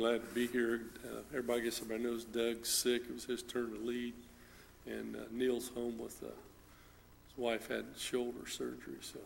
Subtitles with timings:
[0.00, 0.80] glad to be here.
[1.04, 3.02] Uh, Everybody, I guess everybody knows Doug's sick.
[3.02, 4.14] It was his turn to lead.
[4.86, 9.18] And uh, Neil's home with, uh, his wife had shoulder surgery, so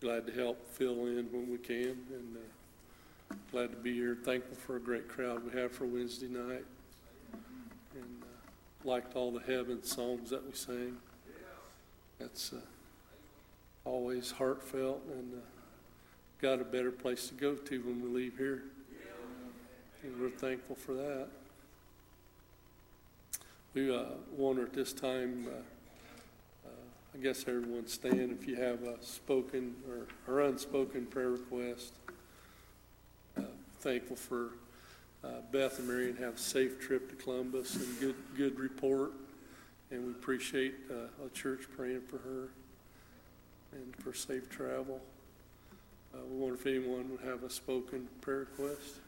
[0.00, 1.96] glad to help fill in when we can.
[2.12, 4.16] And uh, glad to be here.
[4.22, 6.64] Thankful for a great crowd we have for Wednesday night.
[7.96, 10.98] And uh, liked all the heaven songs that we sang.
[12.20, 12.60] That's uh,
[13.84, 15.42] always heartfelt and
[16.40, 18.62] got a better place to go to when we leave here.
[20.02, 21.28] And we're thankful for that.
[23.72, 24.04] We uh,
[24.36, 26.70] want at this time, uh, uh,
[27.14, 31.92] I guess everyone stand if you have a spoken or, or unspoken prayer request.
[33.36, 33.42] Uh,
[33.80, 34.50] thankful for
[35.24, 39.12] uh, Beth and Marion have a safe trip to Columbus and good good report.
[39.90, 42.48] And we appreciate uh, a church praying for her
[43.72, 45.00] and for safe travel.
[46.14, 49.00] Uh, we wonder if anyone would have a spoken prayer request.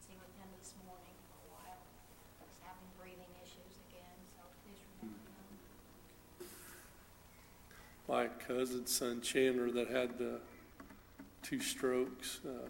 [0.00, 1.84] See with him this morning for a while.
[2.40, 5.20] He's having breathing issues again, so please remember
[6.40, 6.48] him.
[8.08, 10.40] My cousin's son Chandler that had the
[11.42, 12.68] two strokes, uh,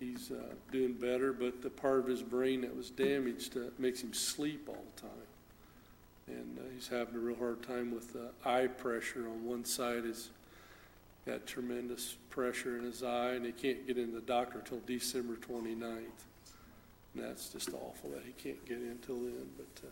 [0.00, 4.02] he's uh, doing better, but the part of his brain that was damaged uh, makes
[4.02, 5.28] him sleep all the time.
[6.78, 10.04] He's having a real hard time with uh, eye pressure on one side.
[10.04, 10.28] He's
[11.26, 15.34] got tremendous pressure in his eye, and he can't get in the doctor till December
[15.34, 15.82] 29th.
[17.14, 19.48] And that's just awful that he can't get in till then.
[19.56, 19.90] But uh,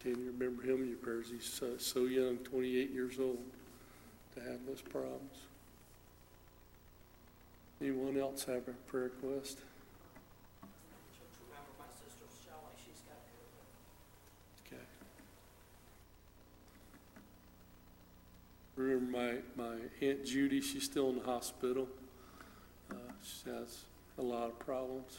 [0.00, 1.28] Can you remember him in your prayers?
[1.30, 3.38] He's so, so young, 28 years old,
[4.34, 5.42] to have those problems.
[7.80, 9.58] Anyone else have a prayer request?
[11.14, 13.62] Just remember my sister Shelley, she's got COVID.
[14.66, 14.82] Okay.
[18.82, 21.86] Remember my, my Aunt Judy, she's still in the hospital.
[22.90, 23.84] Uh, she has
[24.18, 25.18] a lot of problems.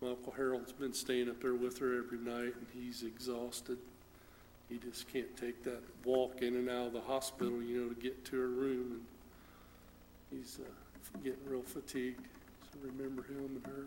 [0.00, 3.76] My Uncle Harold's been staying up there with her every night, and he's exhausted.
[4.70, 8.00] He just can't take that walk in and out of the hospital, you know, to
[8.00, 9.02] get to her room,
[10.30, 12.26] and he's uh, getting real fatigued.
[12.72, 13.86] So remember him and her.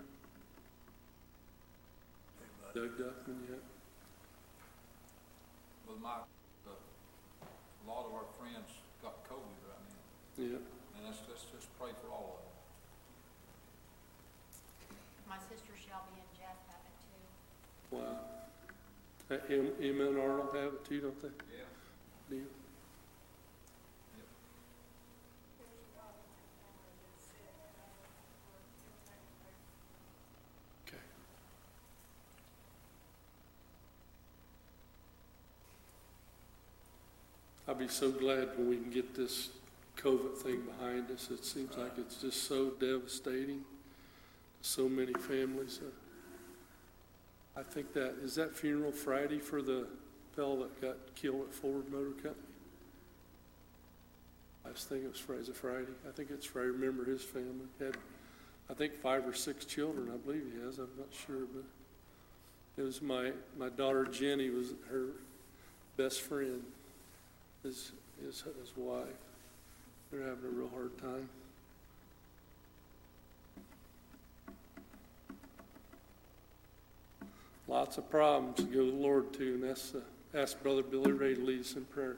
[2.75, 3.59] Doug Duffman yet?
[5.87, 6.17] With my,
[7.89, 8.69] a lot of our friends
[9.01, 10.05] got COVID right now,
[10.37, 10.61] Yeah.
[10.61, 12.53] and let's, let's just pray for all of them.
[15.27, 17.97] My sister Shelby and Jeff have it too.
[17.97, 18.21] Wow.
[19.29, 21.33] Uh, Em- Emma and Arnold have it too, don't they?
[21.53, 21.65] Yeah.
[22.29, 22.45] Neil?
[22.45, 22.58] Okay.
[37.79, 39.49] Be so glad when we can get this
[39.97, 41.29] COVID thing behind us.
[41.31, 43.63] It seems like it's just so devastating.
[44.61, 45.79] So many families.
[45.81, 49.87] uh, I think that, is that funeral Friday for the
[50.35, 52.35] fellow that got killed at Ford Motor Company?
[54.65, 55.91] I thinking it was Friday, Friday?
[56.07, 57.95] I think it's Friday, remember his family, had,
[58.69, 61.63] I think five or six children, I believe he has, I'm not sure, but
[62.77, 65.07] it was my, my daughter Jenny was her
[65.97, 66.61] best friend,
[67.69, 67.91] his,
[68.25, 69.05] his, his wife.
[70.11, 71.29] They're having a real hard time.
[77.67, 79.99] Lots of problems to go to the Lord to, and that's, uh,
[80.33, 82.17] ask Brother Billy Ray to lead us in prayer.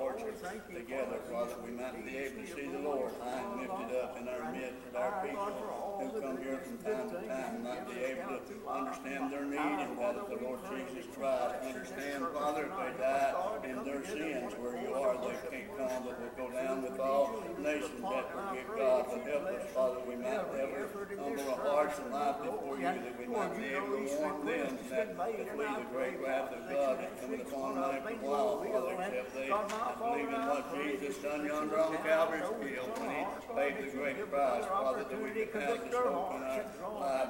[0.15, 1.55] worship together, Father.
[1.65, 4.93] We might be able to see the Lord high and lifted up in our midst,
[4.93, 5.45] that our people
[6.01, 9.97] who come here from time to time might be able to understand their need and
[9.99, 11.55] that the Lord Jesus Christ.
[11.63, 13.33] Understand, Father, if they die
[13.69, 17.43] in their sins where you are, they can't come, but will go down with all
[17.59, 19.05] nations that forgive God.
[19.11, 23.15] But help us, Father, we might ever humble our hearts and life before you, that
[23.19, 26.99] we might be able to warn them that, that we, the great wrath of God,
[26.99, 29.49] is coming upon them like a wild, Father, except they
[30.01, 33.21] that believe in what Jesus done yonder on Calvary's Hill when he
[33.53, 36.65] paid the great price, Father, that we could have this hope in our.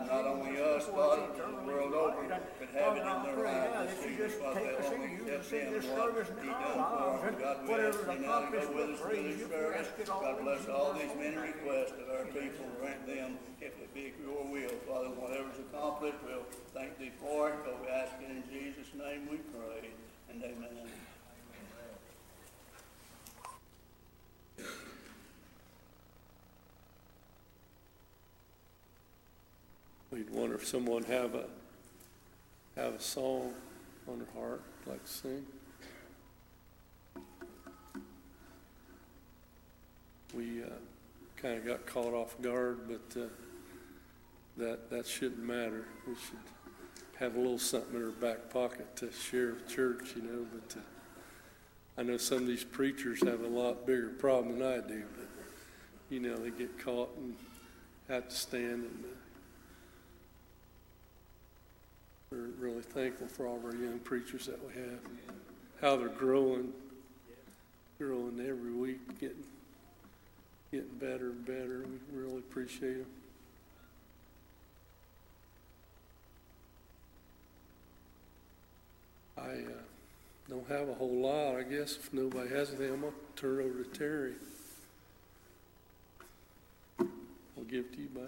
[0.08, 3.94] Not only us, but the world over could have it in their lives.
[3.96, 7.36] This evening, Father, they won't accept him and what he done for them.
[7.40, 9.88] God, we ask you now to go with us to this service.
[10.08, 12.66] God bless all these many requests of our people.
[12.80, 17.56] Grant them, if it be your will, Father, whatever's accomplished, we'll thank thee for it.
[17.64, 19.92] But we ask it in Jesus' name we pray,
[20.30, 20.88] and amen.
[30.12, 31.46] We'd wonder if someone have a,
[32.76, 33.54] have a song
[34.10, 35.46] on their heart, like to sing.
[40.34, 40.68] We, uh,
[41.42, 43.28] kinda got caught off guard, but, uh,
[44.58, 45.86] that, that shouldn't matter.
[46.06, 46.38] We should
[47.18, 50.78] have a little something in our back pocket to share with church, you know, but,
[50.78, 50.82] uh,
[52.02, 55.28] I know some of these preachers have a lot bigger problem than I do, but,
[56.10, 57.36] you know, they get caught and
[58.08, 59.08] have to stand and, uh,
[62.32, 65.00] we're really thankful for all of our young preachers that we have,
[65.80, 66.74] how they're growing,
[68.00, 69.46] growing every week, getting,
[70.72, 71.86] getting better and better.
[72.12, 73.06] We really appreciate them.
[79.38, 79.91] I uh,
[80.52, 81.96] don't have a whole lot, I guess.
[81.96, 84.34] If nobody has anything, I'm gonna turn it over to Terry.
[87.00, 88.22] I'll give it to you, bye.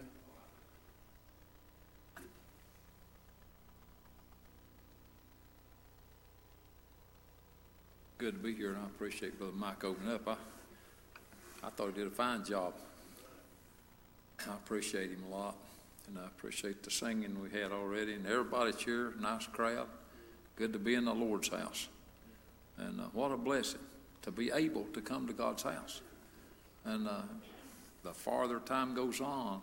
[8.19, 10.25] Good to be here, and I appreciate Brother Mike opening up.
[10.25, 10.35] I,
[11.61, 12.73] I thought he did a fine job.
[14.49, 15.57] I appreciate him a lot,
[16.07, 19.87] and I appreciate the singing we had already, and everybody's here, nice crowd.
[20.55, 21.89] Good to be in the Lord's house.
[22.77, 23.79] And uh, what a blessing
[24.23, 26.01] to be able to come to God's house.
[26.85, 27.21] And uh,
[28.03, 29.61] the farther time goes on,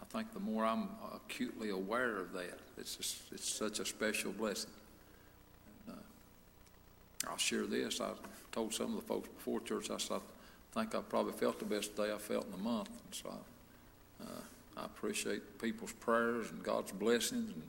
[0.00, 2.58] I think the more I'm acutely aware of that.
[2.78, 4.70] It's just, it's such a special blessing.
[5.86, 8.00] And, uh, I'll share this.
[8.00, 8.10] I
[8.50, 10.20] told some of the folks before church, I said,
[10.74, 12.88] I think I probably felt the best day I felt in a month.
[12.88, 13.34] And so
[14.22, 17.52] uh, I appreciate people's prayers and God's blessings.
[17.52, 17.62] And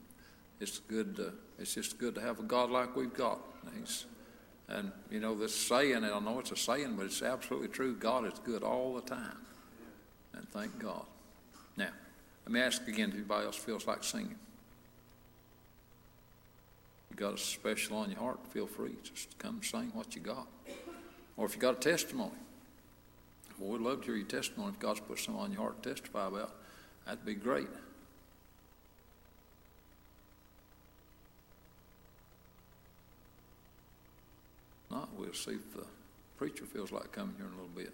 [0.59, 1.15] it's good.
[1.17, 3.39] To, it's just good to have a God like we've got.
[3.65, 4.05] And, he's,
[4.67, 7.95] and you know this saying, and I know it's a saying, but it's absolutely true.
[7.95, 9.37] God is good all the time.
[10.33, 11.05] And thank God.
[11.77, 11.89] Now,
[12.45, 14.35] let me ask again if anybody else feels like singing.
[17.11, 18.95] You got a special on your heart, feel free.
[19.03, 20.47] Just come sing what you got.
[21.37, 22.31] Or if you got a testimony,
[23.59, 24.71] well, we'd love to hear your testimony.
[24.73, 26.55] If God's put something on your heart to testify about,
[27.05, 27.67] that'd be great.
[35.33, 35.85] See if the
[36.37, 37.93] preacher feels like coming here in a little bit.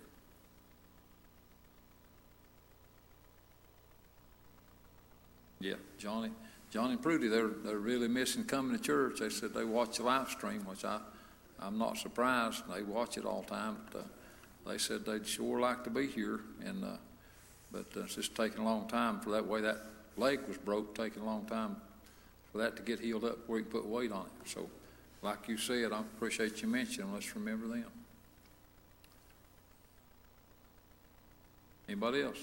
[5.62, 6.32] Yeah, Johnny,
[6.72, 9.20] Johnny and Prudy, they're, they're really missing coming to church.
[9.20, 11.00] They said they watch the live stream, which I,
[11.60, 12.64] I'm not surprised.
[12.74, 13.78] They watch it all the time.
[13.92, 14.04] But, uh,
[14.68, 16.88] they said they'd sure like to be here, and uh,
[17.72, 19.78] but uh, it's just taking a long time for that way that
[20.18, 21.76] leg was broke, taking a long time
[22.52, 24.50] for that to get healed up where you can put weight on it.
[24.50, 24.70] So,
[25.22, 27.14] like you said, I appreciate you mentioning.
[27.14, 27.86] Let's remember them.
[31.88, 32.38] Anybody else?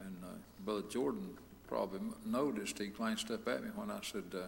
[0.00, 0.28] And uh,
[0.64, 4.46] Brother Jordan probably noticed, he glanced up at me when I said, uh,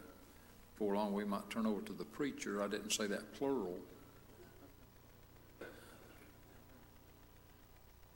[0.74, 2.62] before long we might turn over to the preacher.
[2.62, 3.78] I didn't say that plural.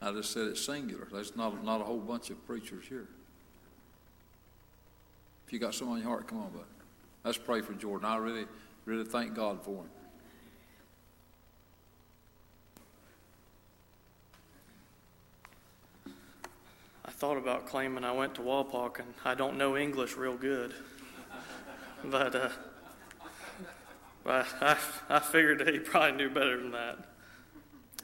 [0.00, 1.08] I just said it's singular.
[1.10, 3.08] There's not, not a whole bunch of preachers here.
[5.46, 6.64] If you got something on your heart, come on, bud.
[7.24, 8.08] Let's pray for Jordan.
[8.08, 8.46] I really,
[8.84, 9.90] really thank God for him.
[17.04, 20.74] I thought about claiming I went to Walpock and I don't know English real good.
[22.04, 22.50] But, uh,
[24.22, 24.76] but I,
[25.08, 26.98] I figured he probably knew better than that.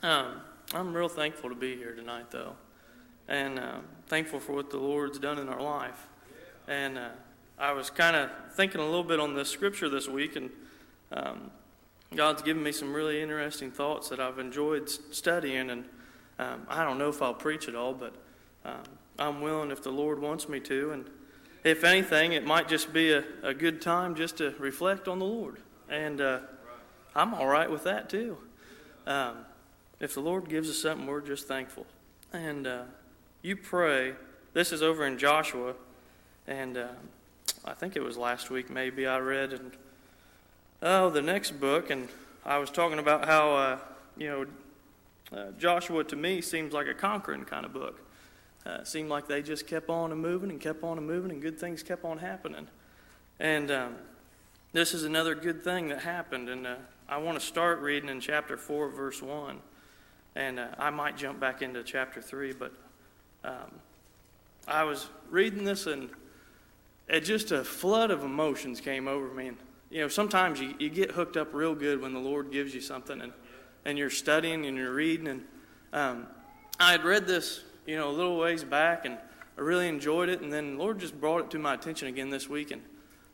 [0.03, 0.41] Um,
[0.73, 2.55] I'm real thankful to be here tonight, though.
[3.29, 6.07] And uh, thankful for what the Lord's done in our life.
[6.67, 7.09] And uh,
[7.59, 10.51] I was kind of thinking a little bit on this scripture this week, and
[11.13, 11.51] um,
[12.15, 15.71] God's given me some really interesting thoughts that I've enjoyed studying.
[15.71, 15.85] And
[16.39, 18.15] um, I don't know if I'll preach it all, but
[18.65, 18.83] um,
[19.19, 20.91] I'm willing if the Lord wants me to.
[20.93, 21.11] And
[21.63, 25.25] if anything, it might just be a, a good time just to reflect on the
[25.25, 25.59] Lord.
[25.89, 26.41] And uh,
[27.15, 28.39] I'm all right with that too.
[29.07, 29.45] Um,
[30.05, 31.87] if the Lord gives us something, we're just thankful.
[32.31, 32.83] And uh,
[33.41, 34.13] you pray
[34.53, 35.75] this is over in Joshua,
[36.47, 36.89] and uh,
[37.65, 39.73] I think it was last week maybe I read and
[40.83, 42.09] oh the next book, and
[42.45, 43.79] I was talking about how uh,
[44.19, 44.47] you know
[45.39, 47.99] uh, Joshua to me seems like a conquering kind of book.
[48.67, 51.31] Uh, it seemed like they just kept on and moving and kept on and moving,
[51.31, 52.69] and good things kept on happening.
[53.41, 53.95] And um,
[54.75, 56.75] this is another good thing that happened, and uh,
[57.09, 59.61] I want to start reading in chapter 4, verse 1.
[60.37, 62.73] And uh, I might jump back into chapter 3, but
[63.45, 63.71] um,
[64.67, 66.09] I was reading this, and
[67.09, 69.49] it just a flood of emotions came over me.
[69.49, 69.57] And,
[69.91, 72.81] you know, sometimes you, you get hooked up real good when the Lord gives you
[72.81, 73.33] something, and,
[73.85, 75.29] and you're studying and you're reading.
[75.29, 75.45] And
[75.93, 76.27] um,
[76.81, 79.19] I had read this, you know, a little ways back, and
[79.57, 80.41] I really enjoyed it.
[80.41, 82.73] And then the Lord just brought it to my attention again this week.
[82.73, 82.83] And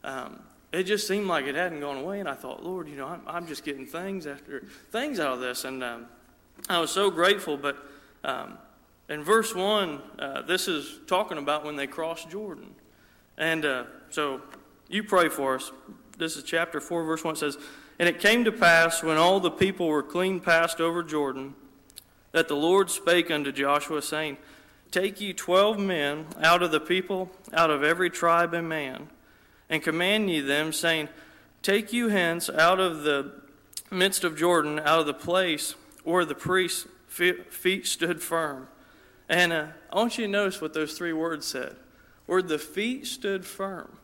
[0.04, 0.40] um,
[0.72, 2.20] it just seemed like it hadn't gone away.
[2.20, 5.40] And I thought, Lord, you know, I'm, I'm just getting things after things out of
[5.40, 5.64] this.
[5.64, 6.06] And um,
[6.68, 7.56] I was so grateful.
[7.56, 7.76] But
[8.24, 8.58] um,
[9.08, 12.74] in verse 1, uh, this is talking about when they crossed Jordan.
[13.38, 14.42] And uh, so
[14.88, 15.72] you pray for us.
[16.18, 17.34] This is chapter 4, verse 1.
[17.34, 17.58] It says,
[17.98, 21.54] And it came to pass when all the people were clean passed over Jordan,
[22.32, 24.36] that the Lord spake unto Joshua, saying,
[24.90, 29.08] Take ye twelve men out of the people, out of every tribe and man,
[29.68, 31.08] and command ye them, saying,
[31.62, 33.40] Take you hence out of the
[33.90, 38.68] midst of Jordan, out of the place where the priest's feet stood firm.
[39.28, 41.76] And uh, I want you to notice what those three words said.
[42.26, 43.96] Where the feet stood firm.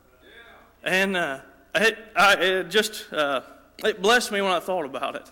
[0.82, 1.40] And uh,
[1.74, 3.42] it, I, it just uh,
[3.84, 5.30] it blessed me when I thought about it.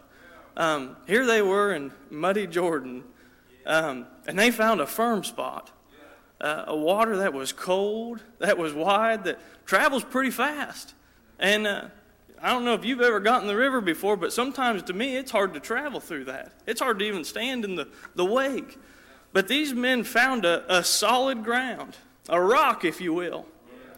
[0.57, 3.05] Um, here they were in muddy Jordan,
[3.67, 5.71] um, and they found a firm spot,
[6.41, 10.95] uh, a water that was cold, that was wide, that travels pretty fast.
[11.39, 11.85] And uh,
[12.45, 15.31] I don't know if you've ever gotten the river before, but sometimes to me it's
[15.31, 16.53] hard to travel through that.
[16.67, 18.79] It's hard to even stand in the, the wake.
[19.33, 21.97] But these men found a, a solid ground,
[22.29, 23.47] a rock, if you will.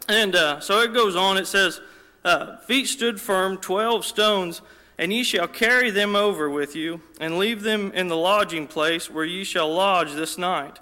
[0.07, 1.35] And uh, so it goes on.
[1.35, 1.81] It says,
[2.23, 4.61] uh, Feet stood firm, twelve stones,
[4.97, 9.11] and ye shall carry them over with you, and leave them in the lodging place
[9.11, 10.79] where ye shall lodge this night.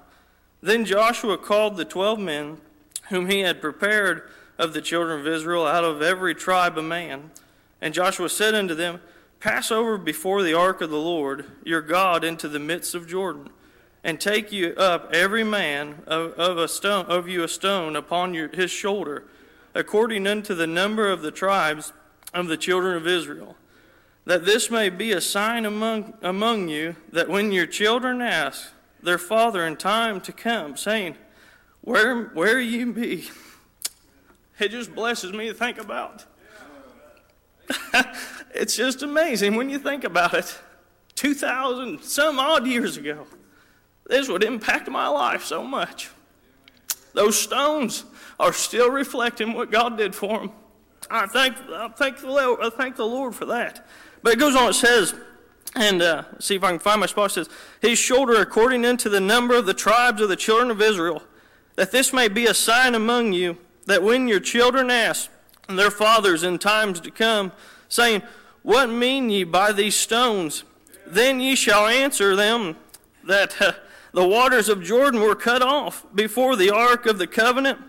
[0.62, 2.60] Then Joshua called the twelve men
[3.10, 7.32] whom he had prepared of the children of Israel out of every tribe a man.
[7.82, 9.02] And Joshua said unto them,
[9.40, 13.50] Pass over before the ark of the Lord your God into the midst of Jordan
[14.04, 18.36] and take you up every man of, of, a stone of you a stone upon
[18.36, 19.24] your, his shoulder,
[19.74, 21.92] according unto the number of the tribes
[22.32, 23.56] of the children of Israel,
[24.26, 29.18] that this may be a sign among among you, that when your children ask their
[29.18, 31.16] father in time to come, saying,
[31.82, 33.30] Where where you be?
[34.58, 36.26] It just blesses me to think about.
[38.54, 40.60] it's just amazing when you think about it.
[41.16, 43.26] Two thousand some odd years ago.
[44.08, 46.10] This would impact my life so much.
[47.14, 48.04] Those stones
[48.40, 50.52] are still reflecting what God did for them.
[51.10, 53.88] I thank, I thank, the, Lord, I thank the Lord for that.
[54.22, 55.14] But it goes on, it says,
[55.76, 57.32] and uh, see if I can find my spot.
[57.32, 57.50] It says,
[57.82, 61.24] His shoulder according unto the number of the tribes of the children of Israel,
[61.76, 65.30] that this may be a sign among you, that when your children ask
[65.68, 67.52] their fathers in times to come,
[67.90, 68.22] saying,
[68.64, 70.64] What mean ye by these stones?
[71.06, 72.76] Then ye shall answer them
[73.24, 73.74] that uh,
[74.12, 77.80] the waters of Jordan were cut off before the ark of the covenant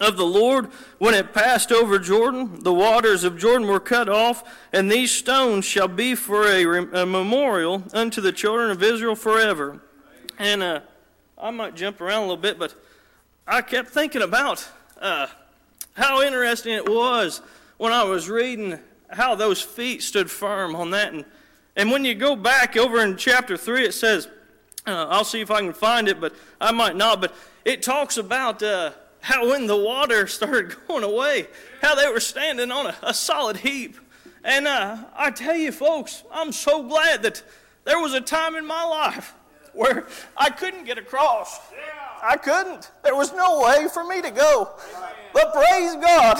[0.00, 0.66] of the Lord
[0.98, 2.62] when it passed over Jordan.
[2.62, 6.64] The waters of Jordan were cut off, and these stones shall be for a,
[7.02, 9.80] a memorial unto the children of Israel forever.
[10.38, 10.80] And uh,
[11.38, 12.74] I might jump around a little bit, but
[13.46, 14.68] I kept thinking about
[15.00, 15.28] uh,
[15.94, 17.40] how interesting it was
[17.78, 18.78] when I was reading
[19.08, 21.12] how those feet stood firm on that.
[21.12, 21.24] And,
[21.76, 24.28] and when you go back over in chapter 3, it says,
[24.86, 27.20] uh, I'll see if I can find it, but I might not.
[27.20, 31.46] But it talks about uh, how when the water started going away,
[31.80, 33.96] how they were standing on a, a solid heap.
[34.42, 37.42] And uh, I tell you, folks, I'm so glad that
[37.84, 39.34] there was a time in my life
[39.72, 41.58] where I couldn't get across.
[42.22, 42.90] I couldn't.
[43.02, 44.70] There was no way for me to go.
[45.34, 46.36] But praise God,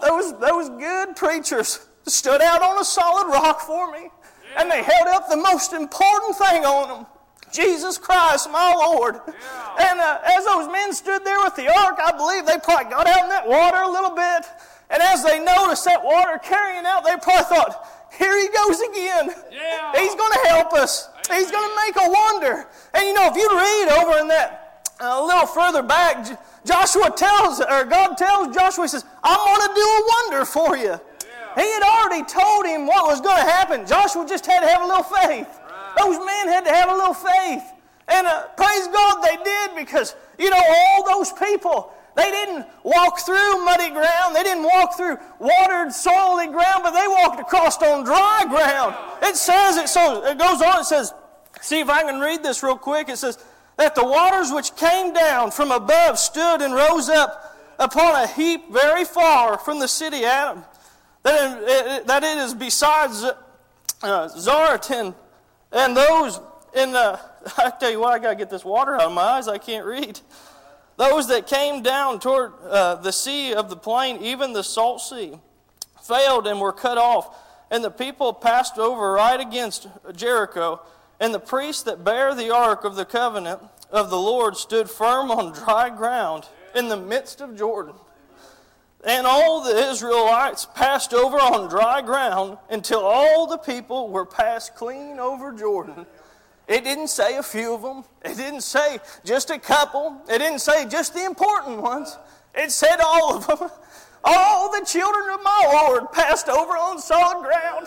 [0.00, 4.08] those, was good preachers stood out on a solid rock for me,
[4.56, 7.06] and they held up the most important thing on them.
[7.52, 9.16] Jesus Christ, my Lord.
[9.26, 9.90] Yeah.
[9.90, 13.06] And uh, as those men stood there with the ark, I believe they probably got
[13.06, 14.46] out in that water a little bit.
[14.90, 17.86] And as they noticed that water carrying out, they probably thought,
[18.18, 19.30] here he goes again.
[19.50, 19.92] Yeah.
[19.98, 21.08] He's going to help us.
[21.26, 21.40] Amen.
[21.40, 22.66] He's going to make a wonder.
[22.94, 26.26] And you know, if you read over in that uh, a little further back,
[26.66, 30.76] Joshua tells, or God tells Joshua, he says, I'm going to do a wonder for
[30.76, 30.98] you.
[30.98, 31.54] Yeah.
[31.54, 33.86] He had already told him what was going to happen.
[33.86, 35.48] Joshua just had to have a little faith.
[35.96, 37.62] Those men had to have a little faith.
[38.08, 43.20] And uh, praise God they did because You know, all those people, they didn't walk
[43.20, 44.36] through muddy ground.
[44.36, 48.94] They didn't walk through watered, soily ground, but they walked across on dry ground.
[49.22, 51.12] It says it so it goes on, it says,
[51.60, 53.08] see if I can read this real quick.
[53.08, 53.38] It says,
[53.76, 58.70] that the waters which came down from above stood and rose up upon a heap
[58.70, 60.64] very far from the city Adam.
[61.22, 63.34] That it, that it is besides uh,
[64.02, 65.14] Zaretan
[65.72, 66.40] and those
[66.74, 67.20] in the.
[67.58, 69.48] I tell you what, I got to get this water out of my eyes.
[69.48, 70.20] I can't read.
[70.96, 75.38] Those that came down toward uh, the sea of the plain, even the salt sea,
[76.02, 77.36] failed and were cut off.
[77.70, 80.80] And the people passed over right against Jericho.
[81.20, 85.30] And the priests that bear the ark of the covenant of the Lord stood firm
[85.30, 87.94] on dry ground in the midst of Jordan.
[89.04, 94.74] And all the Israelites passed over on dry ground until all the people were passed
[94.74, 96.06] clean over Jordan.
[96.66, 98.04] It didn't say a few of them.
[98.24, 100.20] It didn't say just a couple.
[100.28, 102.18] It didn't say just the important ones.
[102.54, 103.70] It said all of them.
[104.28, 107.86] All the children of my Lord passed over on solid ground.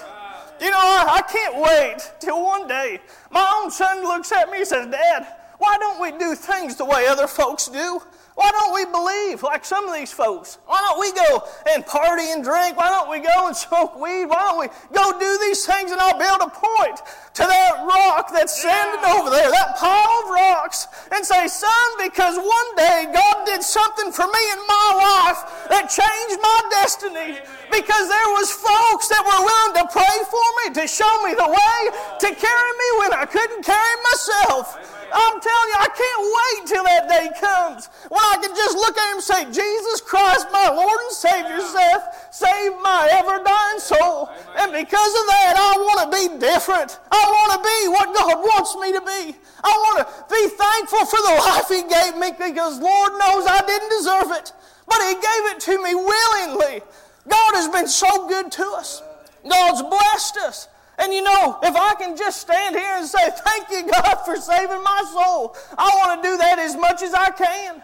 [0.62, 3.00] You know, I, I can't wait till one day
[3.32, 6.86] my own son looks at me and says, Dad, why don't we do things the
[6.86, 8.02] way other folks do?
[8.40, 10.60] Why don't we believe like some of these folks?
[10.66, 11.44] Why don't we go
[11.76, 12.78] and party and drink?
[12.78, 14.32] Why don't we go and smoke weed?
[14.32, 17.84] Why don't we go do these things and I'll be able to point to that
[17.84, 23.12] rock that's standing over there, that pile of rocks, and say, Son, because one day
[23.12, 27.40] God did something for me in my life that changed my destiny.
[27.70, 31.48] Because there was folks that were willing to pray for me, to show me the
[31.48, 34.76] way, to carry me when I couldn't carry myself.
[35.10, 38.98] I'm telling you, I can't wait till that day comes when I can just look
[38.98, 43.82] at him and say, Jesus Christ, my Lord and Savior, saith, save my ever dying
[43.82, 44.30] soul.
[44.58, 47.00] And because of that, I want to be different.
[47.10, 49.38] I want to be what God wants me to be.
[49.66, 53.66] I want to be thankful for the life He gave me because Lord knows I
[53.66, 54.54] didn't deserve it.
[54.90, 56.82] But He gave it to me willingly.
[57.28, 59.02] God has been so good to us.
[59.48, 60.68] God's blessed us.
[60.98, 64.36] And you know, if I can just stand here and say, Thank you, God, for
[64.36, 67.82] saving my soul, I want to do that as much as I can.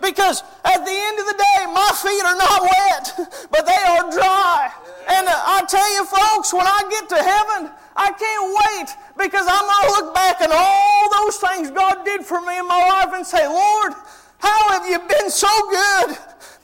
[0.00, 4.10] Because at the end of the day, my feet are not wet, but they are
[4.12, 4.70] dry.
[5.08, 9.46] And uh, I tell you, folks, when I get to heaven, I can't wait because
[9.50, 12.78] I'm going to look back at all those things God did for me in my
[12.78, 13.92] life and say, Lord,
[14.38, 16.18] how have you been so good?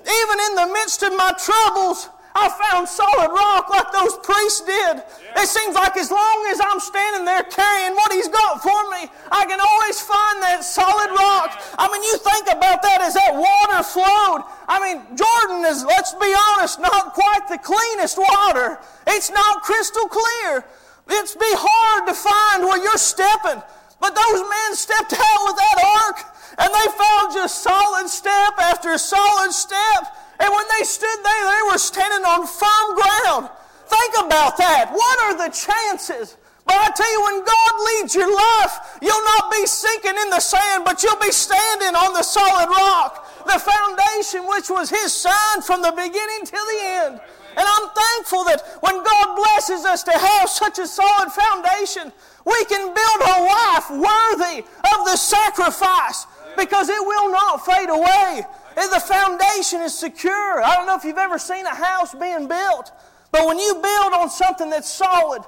[0.05, 4.99] Even in the midst of my troubles, I found solid rock like those priests did.
[4.99, 5.43] Yeah.
[5.43, 9.07] It seems like as long as I'm standing there carrying what He's got for me,
[9.31, 11.63] I can always find that solid rock.
[11.79, 14.43] I mean, you think about that as that water flowed.
[14.67, 18.83] I mean, Jordan is, let's be honest, not quite the cleanest water.
[19.07, 20.67] It's not crystal clear.
[21.15, 23.63] It's be hard to find where you're stepping.
[24.01, 28.97] But those men stepped out with that ark and they found just solid step after
[28.99, 30.17] solid step.
[30.39, 33.51] And when they stood there, they were standing on firm ground.
[33.87, 34.91] Think about that.
[34.91, 36.37] What are the chances?
[36.67, 40.41] But I tell you, when God leads your life, you'll not be sinking in the
[40.41, 45.61] sand, but you'll be standing on the solid rock, the foundation which was His sign
[45.61, 47.21] from the beginning to the end.
[47.57, 52.11] And I'm thankful that when God blesses us to have such a solid foundation,
[52.45, 58.43] we can build a life worthy of the sacrifice because it will not fade away.
[58.77, 60.63] And the foundation is secure.
[60.63, 62.91] I don't know if you've ever seen a house being built,
[63.31, 65.43] but when you build on something that's solid,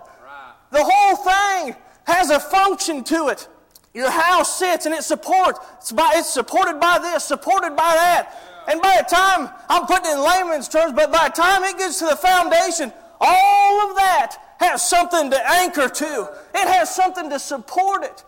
[0.71, 3.49] the whole thing has a function to it.
[3.95, 5.59] Your house sits and it supports.
[5.79, 8.65] It's, by, it's supported by this, supported by that.
[8.69, 11.79] And by the time, I'm putting it in layman's terms, but by the time it
[11.79, 16.31] gets to the foundation, all of that has something to anchor to.
[16.55, 18.23] It has something to support it.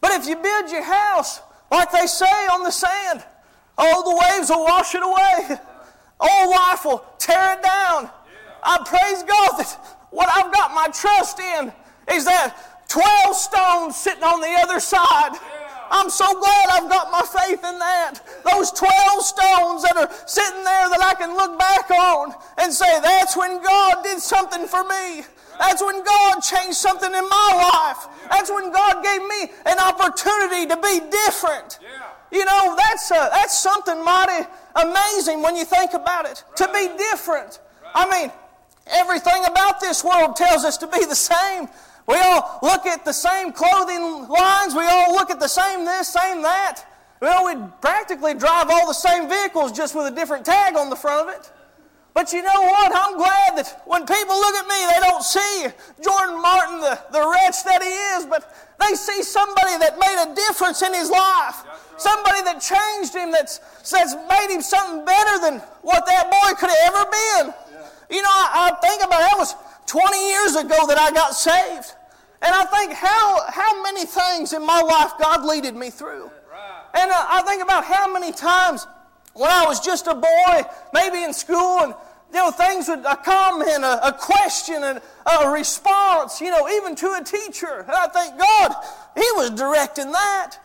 [0.00, 3.24] But if you build your house, like they say on the sand,
[3.76, 5.58] Oh, the waves will wash it away.
[6.20, 8.08] Oh, life will tear it down.
[8.62, 11.72] I praise God that what I've got my trust in
[12.12, 12.54] is that
[12.88, 15.36] 12 stones sitting on the other side.
[15.90, 18.20] I'm so glad I've got my faith in that.
[18.50, 23.00] Those 12 stones that are sitting there that I can look back on and say,
[23.00, 25.24] that's when God did something for me.
[25.58, 28.28] That's when God changed something in my life.
[28.30, 31.78] That's when God gave me an opportunity to be different.
[32.30, 36.42] You know, that's, a, that's something mighty amazing when you think about it.
[36.48, 36.56] Right.
[36.56, 37.60] To be different.
[37.82, 37.92] Right.
[37.94, 38.32] I mean,
[38.88, 41.68] everything about this world tells us to be the same.
[42.06, 44.74] We all look at the same clothing lines.
[44.74, 46.84] We all look at the same this, same that.
[47.20, 50.96] Well, we practically drive all the same vehicles just with a different tag on the
[50.96, 51.50] front of it.
[52.14, 52.92] But you know what?
[52.94, 55.66] I'm glad that when people look at me, they don't see
[56.00, 58.46] Jordan Martin, the, the wretch that he is, but
[58.78, 61.66] they see somebody that made a difference in his life.
[61.98, 63.58] Somebody that changed him, that's,
[63.90, 67.54] that's made him something better than what that boy could have ever been.
[68.08, 69.54] You know, I, I think about it, that was
[69.86, 71.98] 20 years ago that I got saved.
[72.42, 76.30] And I think how, how many things in my life God leaded me through.
[76.94, 78.86] And uh, I think about how many times
[79.34, 81.94] when I was just a boy, maybe in school, and
[82.32, 86.68] you know, things would uh, a comment, a, a question, and a response, you know,
[86.68, 87.80] even to a teacher.
[87.86, 88.74] And I think God,
[89.14, 90.56] He was directing that.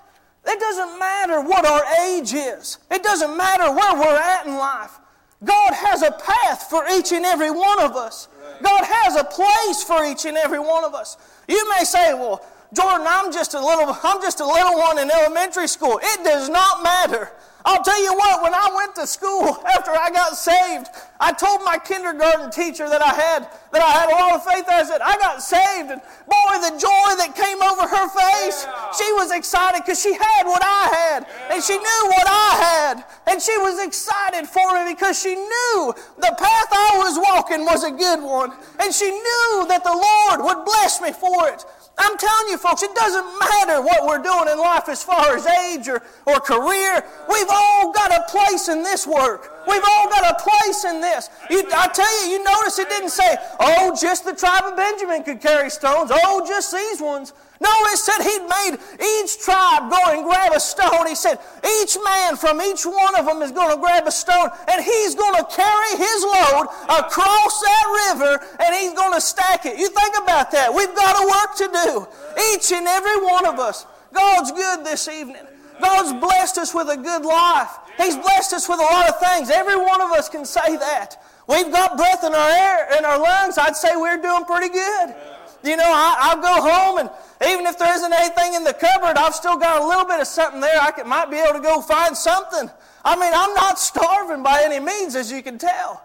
[0.47, 2.79] It doesn't matter what our age is.
[2.89, 4.97] It doesn't matter where we're at in life.
[5.43, 8.27] God has a path for each and every one of us.
[8.61, 11.17] God has a place for each and every one of us.
[11.47, 15.09] You may say, well, Jordan, I'm just a little, I'm just a little one in
[15.09, 15.99] elementary school.
[16.01, 17.31] It does not matter.
[17.65, 20.87] I'll tell you what, when I went to school after I got saved,
[21.19, 24.63] I told my kindergarten teacher that I had that I had a lot of faith.
[24.71, 28.91] I said, I got saved, and boy, the joy that came over her face, yeah.
[28.95, 31.55] she was excited because she had what I had, yeah.
[31.55, 32.95] and she knew what I had,
[33.27, 37.83] and she was excited for me because she knew the path I was walking was
[37.83, 41.65] a good one, and she knew that the Lord would bless me for it.
[41.99, 45.45] I'm telling you, folks, it doesn't matter what we're doing in life as far as
[45.45, 47.03] age or, or career.
[47.27, 49.67] We've all got a place in this work.
[49.67, 51.08] We've all got a place in this.
[51.49, 55.23] You, I tell you, you notice it didn't say, oh, just the tribe of Benjamin
[55.23, 56.11] could carry stones.
[56.13, 57.33] Oh, just these ones.
[57.61, 58.77] No, it said he'd made
[59.19, 61.07] each tribe go and grab a stone.
[61.07, 61.39] He said,
[61.81, 65.13] each man from each one of them is going to grab a stone and he's
[65.15, 69.77] going to carry his load across that river and he's going to stack it.
[69.77, 70.73] You think about that.
[70.73, 72.07] We've got a work to do.
[72.53, 73.85] Each and every one of us.
[74.13, 75.48] God's good this evening.
[75.81, 77.69] God's blessed us with a good life.
[77.97, 79.49] He's blessed us with a lot of things.
[79.49, 81.21] Every one of us can say that.
[81.47, 83.57] We've got breath in our air, in our lungs.
[83.57, 85.15] I'd say we're doing pretty good.
[85.63, 87.09] You know, I, will go home and
[87.47, 90.27] even if there isn't anything in the cupboard, I've still got a little bit of
[90.27, 90.79] something there.
[90.79, 92.69] I might be able to go find something.
[93.03, 96.03] I mean, I'm not starving by any means, as you can tell.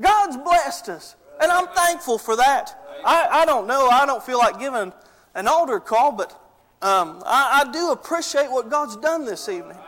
[0.00, 2.78] God's blessed us, and I'm thankful for that.
[3.04, 3.88] I, I don't know.
[3.88, 4.92] I don't feel like giving
[5.34, 6.40] an altar call, but
[6.82, 9.78] um, I, I do appreciate what God's done this evening.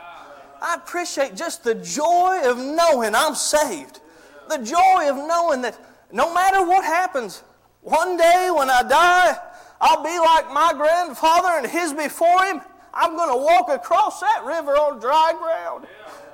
[0.61, 4.01] I appreciate just the joy of knowing I'm saved.
[4.49, 5.79] The joy of knowing that
[6.11, 7.43] no matter what happens,
[7.81, 9.37] one day when I die,
[9.79, 12.61] I'll be like my grandfather and his before him.
[12.93, 15.87] I'm going to walk across that river on dry ground.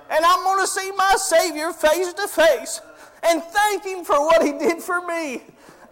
[0.10, 2.82] And I'm going to see my Savior face to face
[3.24, 5.44] and thank him for what he did for me.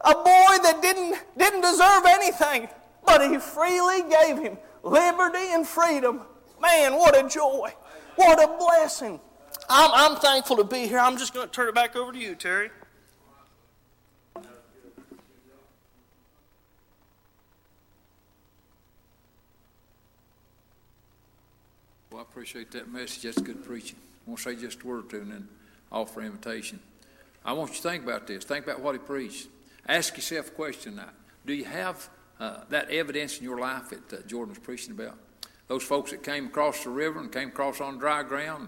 [0.01, 2.67] A boy that didn't, didn't deserve anything,
[3.05, 6.21] but he freely gave him liberty and freedom.
[6.61, 7.73] Man, what a joy.
[8.15, 9.19] What a blessing.
[9.69, 10.99] I'm, I'm thankful to be here.
[10.99, 12.69] I'm just going to turn it back over to you, Terry.
[22.13, 23.23] Well, I appreciate that message.
[23.23, 23.97] That's good preaching.
[24.27, 25.47] I want to say just a word to two and then
[25.91, 26.79] offer invitation.
[27.43, 28.43] I want you to think about this.
[28.43, 29.47] Think about what he preached.
[29.87, 31.09] Ask yourself a question now.
[31.45, 32.09] Do you have
[32.43, 35.17] uh, that evidence in your life that uh, Jordan was preaching about?
[35.67, 38.67] Those folks that came across the river and came across on dry ground,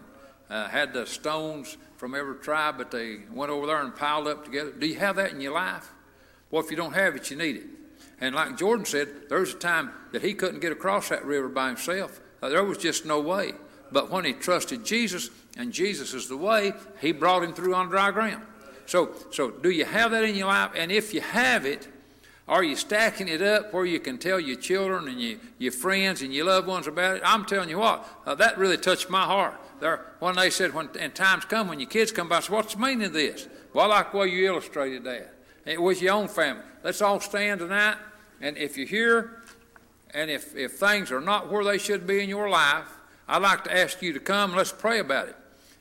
[0.49, 4.45] uh, had the stones from every tribe, but they went over there and piled up
[4.45, 4.71] together.
[4.71, 5.91] Do you have that in your life?
[6.51, 7.65] Well, if you don't have it, you need it.
[8.21, 11.49] And like Jordan said, there was a time that he couldn't get across that river
[11.49, 12.21] by himself.
[12.41, 13.51] Uh, there was just no way.
[13.91, 17.89] But when he trusted Jesus, and Jesus is the way, he brought him through on
[17.89, 18.43] dry ground.
[18.85, 20.71] So, so do you have that in your life?
[20.75, 21.87] And if you have it,
[22.47, 26.21] are you stacking it up where you can tell your children and your, your friends
[26.21, 27.23] and your loved ones about it?
[27.25, 29.59] I'm telling you what, uh, that really touched my heart.
[29.79, 32.51] There, when they said, when and times come when your kids come by, I said,
[32.51, 33.47] what's the meaning of this?
[33.73, 35.33] Well, I like the way you illustrated that.
[35.65, 36.63] It was your own family.
[36.83, 37.97] Let's all stand tonight,
[38.39, 39.41] and if you're here
[40.11, 42.87] and if, if things are not where they should be in your life,
[43.27, 45.35] I'd like to ask you to come let's pray about it.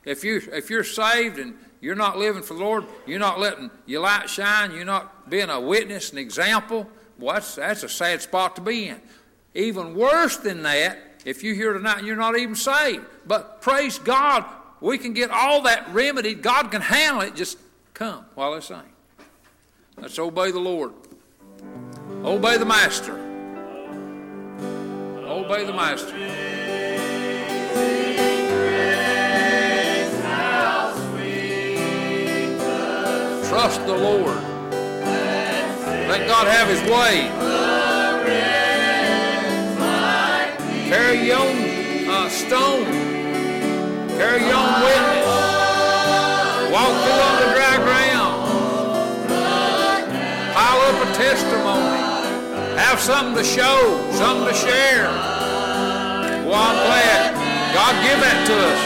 [0.05, 3.71] If, you, if you're saved and you're not living for the Lord, you're not letting
[3.85, 8.23] your light shine, you're not being a witness, an example, well, that's, that's a sad
[8.23, 9.01] spot to be in.
[9.55, 13.99] Even worse than that, if you're here tonight and you're not even saved, but praise
[13.99, 14.47] God,
[14.81, 16.41] we can get all that remedied.
[16.41, 17.37] God can handle it.
[17.37, 17.59] Just
[17.93, 18.81] come while they sing.
[19.99, 20.93] Let's obey the Lord.
[22.25, 23.13] Obey the Master.
[25.27, 26.15] Obey the Master.
[33.55, 34.43] Trust the Lord.
[36.11, 37.31] Let God have his way.
[40.91, 42.85] Carry your own uh, stone.
[44.19, 45.27] Carry your own witness.
[46.75, 48.35] Walk through on the dry ground.
[50.53, 52.01] Pile up a testimony.
[52.77, 55.07] Have something to show, something to share.
[56.45, 57.35] Well, I'm glad.
[57.73, 58.81] God give that to us.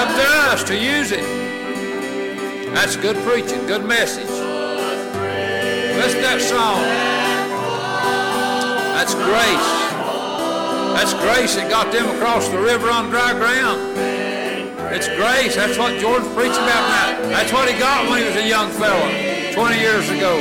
[0.00, 1.45] Up to us to use it.
[2.76, 4.28] That's good preaching, good message.
[4.28, 6.84] Listen to that song.
[8.92, 9.68] That's grace.
[10.92, 13.80] That's grace that got them across the river on dry ground.
[14.92, 15.56] It's grace.
[15.56, 17.32] That's what Jordan's preaching about now.
[17.32, 19.08] That's what he got when he was a young fella
[19.56, 20.36] 20 years ago.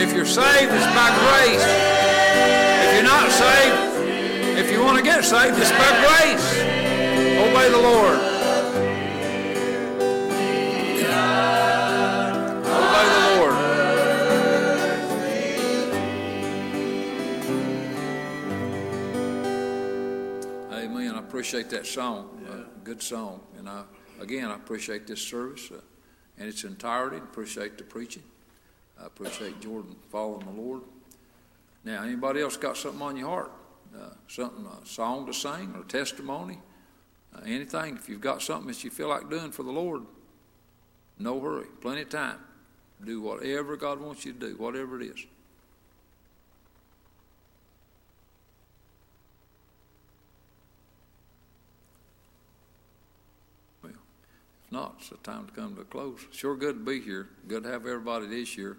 [0.00, 1.60] If you're saved, it's by grace.
[1.60, 6.48] If you're not saved, if you want to get saved, it's by grace.
[7.36, 8.29] Obey the Lord.
[20.80, 21.14] Amen.
[21.14, 22.42] I appreciate that song.
[22.48, 23.42] Uh, good song.
[23.58, 23.82] And I,
[24.18, 25.80] again, I appreciate this service uh,
[26.38, 27.18] in its entirety.
[27.18, 28.22] Appreciate the preaching.
[28.98, 30.80] I appreciate Jordan following the Lord.
[31.84, 33.52] Now, anybody else got something on your heart?
[33.94, 36.58] Uh, something, a song to sing or testimony?
[37.36, 37.96] Uh, anything?
[37.96, 40.04] If you've got something that you feel like doing for the Lord,
[41.18, 41.66] no hurry.
[41.82, 42.38] Plenty of time.
[43.04, 45.26] Do whatever God wants you to do, whatever it is.
[54.70, 56.20] Not, it's a time to come to a close.
[56.30, 57.28] Sure good to be here.
[57.48, 58.76] Good to have everybody this year.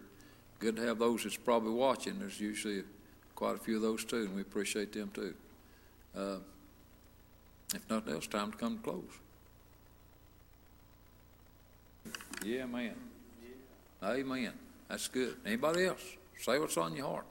[0.59, 2.19] Good to have those that's probably watching.
[2.19, 2.83] There's usually
[3.35, 5.33] quite a few of those too, and we appreciate them too.
[6.15, 6.37] Uh,
[7.73, 9.03] if nothing else, time to come to close.
[12.45, 12.95] Yeah, man.
[14.03, 14.53] Amen.
[14.89, 15.37] That's good.
[15.45, 16.03] Anybody else?
[16.39, 17.25] Say what's on your heart.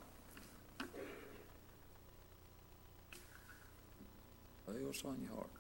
[4.67, 5.51] Say what's on your heart.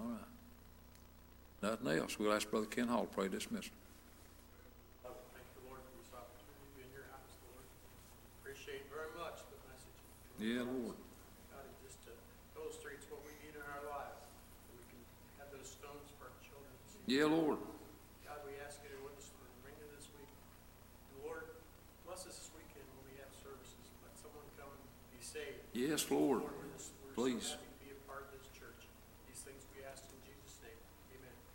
[0.00, 0.32] All right.
[1.60, 2.18] Nothing else.
[2.18, 3.76] We'll ask Brother Ken Hall to pray dismissal.
[5.04, 7.64] Thank Lord, for this opportunity to be in your house, Lord.
[8.40, 10.00] Appreciate very much the message.
[10.40, 10.96] Yeah, Lord.
[11.52, 12.16] God, it just uh,
[12.56, 14.16] illustrates what we need in our lives.
[14.24, 15.00] that We can
[15.36, 16.72] have those stones for our children.
[17.04, 17.60] Yeah, Lord.
[18.24, 20.32] God, we ask you to with us for the of this week.
[21.12, 21.44] And Lord,
[22.08, 23.84] bless us this weekend when we have services.
[24.00, 25.60] Let someone come and be saved.
[25.76, 26.40] Yes, Lord.
[26.40, 27.52] Lord, we're just, we're Please.
[27.52, 27.69] so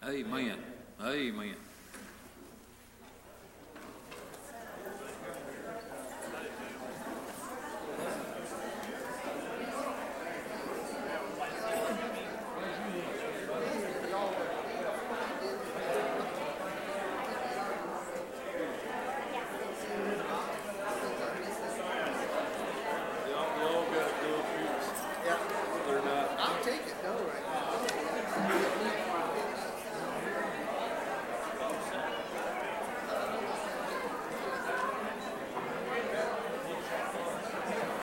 [0.05, 1.64] happy to be a